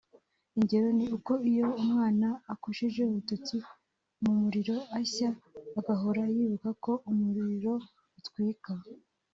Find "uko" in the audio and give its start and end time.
1.17-1.33